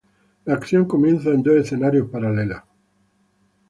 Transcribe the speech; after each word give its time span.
La 0.45 0.55
acción 0.55 0.85
comienza 0.85 1.29
en 1.29 1.43
dos 1.43 1.53
escenarios 1.57 2.09
paralelos. 2.09 2.63